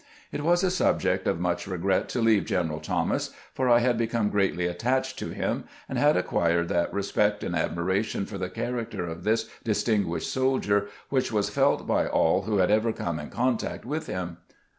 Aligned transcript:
It 0.31 0.41
was 0.41 0.63
a 0.63 0.71
subject 0.71 1.27
of 1.27 1.39
much 1.39 1.67
regret 1.67 2.09
to 2.09 2.21
leave 2.21 2.45
General 2.45 2.79
Thomas, 2.79 3.35
for 3.53 3.69
I 3.69 3.77
had 3.81 3.99
become 3.99 4.31
greatly 4.31 4.65
attached 4.65 5.19
to 5.19 5.29
him, 5.29 5.65
and 5.87 5.99
had 5.99 6.17
acquired 6.17 6.69
that 6.69 6.91
respect 6.91 7.43
and 7.43 7.55
admiration 7.55 8.25
for 8.25 8.39
the 8.39 8.49
character 8.49 9.05
of 9.05 9.23
this 9.25 9.47
distinguished 9.63 10.33
soldier 10.33 10.87
which 11.09 11.31
was 11.31 11.51
felt 11.51 11.85
by 11.85 12.07
all 12.07 12.41
who 12.41 12.57
had 12.57 12.71
ever 12.71 12.91
come 12.91 13.19
in 13.19 13.29
contact 13.29 13.85
with 13.85 14.07
him. 14.07 14.37